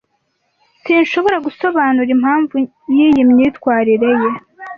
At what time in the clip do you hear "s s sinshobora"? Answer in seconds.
0.03-1.37